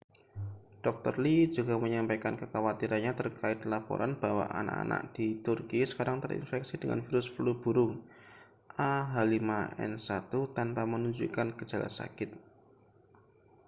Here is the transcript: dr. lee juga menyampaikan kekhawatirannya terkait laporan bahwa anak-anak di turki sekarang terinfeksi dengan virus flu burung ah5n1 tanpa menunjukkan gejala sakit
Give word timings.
dr. 0.85 1.13
lee 1.23 1.43
juga 1.55 1.75
menyampaikan 1.85 2.33
kekhawatirannya 2.41 3.13
terkait 3.19 3.59
laporan 3.73 4.11
bahwa 4.23 4.45
anak-anak 4.59 5.01
di 5.15 5.27
turki 5.45 5.79
sekarang 5.91 6.17
terinfeksi 6.23 6.75
dengan 6.81 6.99
virus 7.05 7.27
flu 7.35 7.51
burung 7.63 7.93
ah5n1 8.91 10.09
tanpa 10.57 10.83
menunjukkan 10.93 11.47
gejala 11.59 11.85
sakit 11.99 12.31